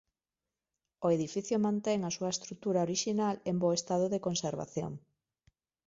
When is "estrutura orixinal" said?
2.35-3.35